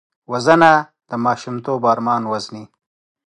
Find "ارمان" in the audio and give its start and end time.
1.91-2.21